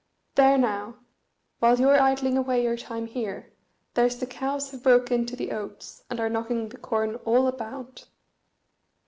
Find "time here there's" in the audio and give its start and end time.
2.75-4.15